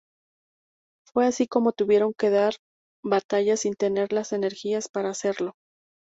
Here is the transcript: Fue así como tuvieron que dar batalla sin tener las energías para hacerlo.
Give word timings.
Fue 1.13 1.27
así 1.27 1.45
como 1.45 1.73
tuvieron 1.73 2.15
que 2.17 2.31
dar 2.31 2.55
batalla 3.05 3.55
sin 3.55 3.75
tener 3.75 4.13
las 4.13 4.33
energías 4.33 4.89
para 4.89 5.11
hacerlo. 5.11 5.53